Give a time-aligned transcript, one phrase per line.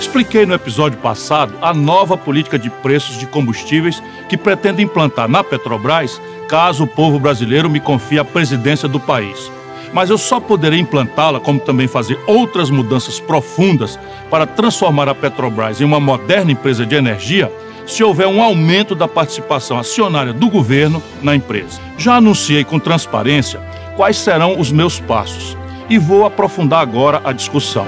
[0.00, 5.44] Expliquei no episódio passado a nova política de preços de combustíveis que pretendo implantar na
[5.44, 9.52] Petrobras caso o povo brasileiro me confie a presidência do país.
[9.92, 13.98] Mas eu só poderei implantá-la, como também fazer outras mudanças profundas
[14.30, 17.52] para transformar a Petrobras em uma moderna empresa de energia,
[17.86, 21.78] se houver um aumento da participação acionária do governo na empresa.
[21.98, 23.60] Já anunciei com transparência
[23.96, 25.58] quais serão os meus passos
[25.90, 27.86] e vou aprofundar agora a discussão.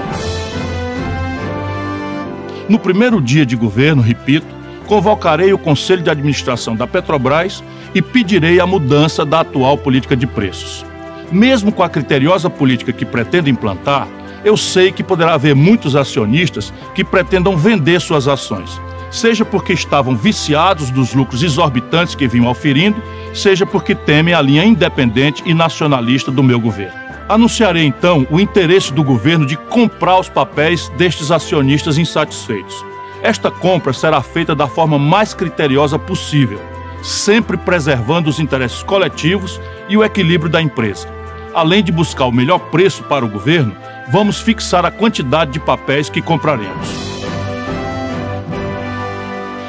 [2.69, 4.47] No primeiro dia de governo, repito,
[4.87, 7.63] convocarei o Conselho de Administração da Petrobras
[7.93, 10.85] e pedirei a mudança da atual política de preços.
[11.31, 14.07] Mesmo com a criteriosa política que pretendo implantar,
[14.45, 20.15] eu sei que poderá haver muitos acionistas que pretendam vender suas ações, seja porque estavam
[20.15, 23.01] viciados dos lucros exorbitantes que vinham auferindo,
[23.33, 27.02] seja porque temem a linha independente e nacionalista do meu governo.
[27.33, 32.85] Anunciarei então o interesse do governo de comprar os papéis destes acionistas insatisfeitos.
[33.23, 36.61] Esta compra será feita da forma mais criteriosa possível,
[37.01, 41.07] sempre preservando os interesses coletivos e o equilíbrio da empresa.
[41.55, 43.75] Além de buscar o melhor preço para o governo,
[44.11, 46.87] vamos fixar a quantidade de papéis que compraremos.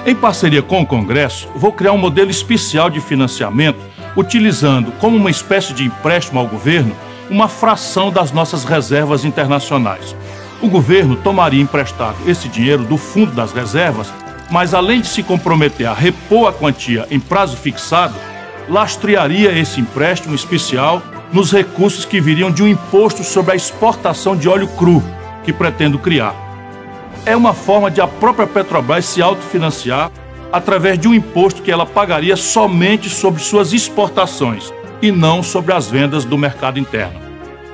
[0.05, 3.81] Em parceria com o Congresso, vou criar um modelo especial de financiamento,
[4.15, 6.95] utilizando como uma espécie de empréstimo ao governo
[7.30, 10.14] uma fração das nossas reservas internacionais.
[10.61, 14.12] O governo tomaria emprestado esse dinheiro do fundo das reservas,
[14.50, 18.14] mas além de se comprometer a repor a quantia em prazo fixado,
[18.69, 21.02] lastrearia esse empréstimo especial
[21.33, 25.02] nos recursos que viriam de um imposto sobre a exportação de óleo cru
[25.42, 26.34] que pretendo criar.
[27.27, 30.11] É uma forma de a própria Petrobras se autofinanciar
[30.52, 34.72] através de um imposto que ela pagaria somente sobre suas exportações
[35.05, 37.21] e não sobre as vendas do mercado interno.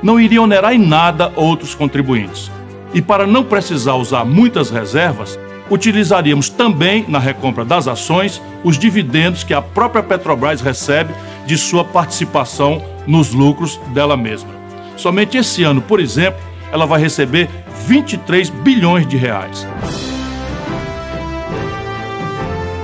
[0.02, 2.50] Não iria onerar em nada outros contribuintes.
[2.92, 5.38] E para não precisar usar muitas reservas,
[5.70, 11.14] utilizaríamos também na recompra das ações os dividendos que a própria Petrobras recebe
[11.46, 14.50] de sua participação nos lucros dela mesma.
[14.96, 16.40] Somente esse ano, por exemplo,
[16.72, 17.48] ela vai receber
[17.86, 19.66] 23 bilhões de reais.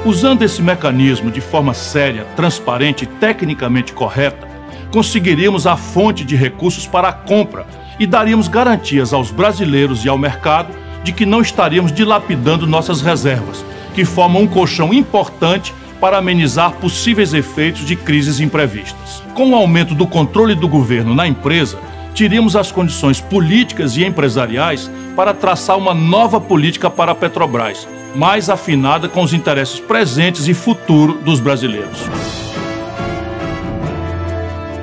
[0.06, 4.46] Usando esse mecanismo de forma séria, transparente e tecnicamente correta,
[4.92, 7.66] conseguiríamos a fonte de recursos para a compra
[7.98, 10.72] e daríamos garantias aos brasileiros e ao mercado
[11.02, 13.64] de que não estaríamos dilapidando nossas reservas,
[13.96, 19.24] que formam um colchão importante para amenizar possíveis efeitos de crises imprevistas.
[19.34, 21.80] Com o aumento do controle do governo na empresa,
[22.14, 28.48] teríamos as condições políticas e empresariais para traçar uma nova política para a Petrobras, mais
[28.48, 31.98] afinada com os interesses presentes e futuro dos brasileiros.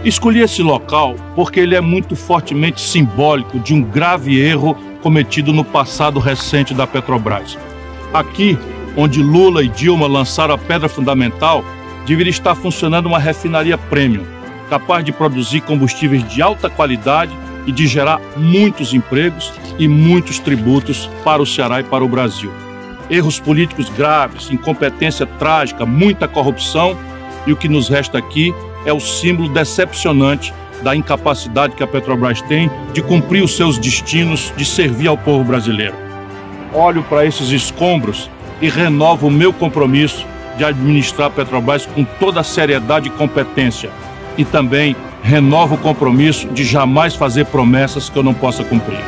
[0.05, 5.63] Escolhi esse local porque ele é muito fortemente simbólico de um grave erro cometido no
[5.63, 7.57] passado recente da Petrobras.
[8.13, 8.57] Aqui,
[8.95, 11.65] onde Lula e Dilma lançaram a pedra fundamental,
[12.05, 14.25] deveria estar funcionando uma refinaria premium,
[14.69, 17.35] capaz de produzir combustíveis de alta qualidade
[17.65, 22.51] e de gerar muitos empregos e muitos tributos para o Ceará e para o Brasil
[23.09, 26.97] erros políticos graves, incompetência trágica, muita corrupção
[27.45, 28.53] e o que nos resta aqui
[28.85, 34.53] é o símbolo decepcionante da incapacidade que a Petrobras tem de cumprir os seus destinos,
[34.57, 35.95] de servir ao povo brasileiro.
[36.73, 38.29] Olho para esses escombros
[38.61, 40.25] e renovo o meu compromisso
[40.57, 43.89] de administrar a Petrobras com toda a seriedade e competência.
[44.37, 48.99] E também renovo o compromisso de jamais fazer promessas que eu não possa cumprir.